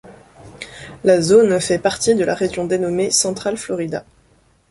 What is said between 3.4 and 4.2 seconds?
Florida.